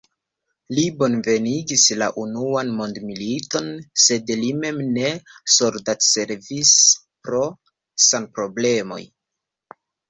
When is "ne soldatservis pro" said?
4.97-7.47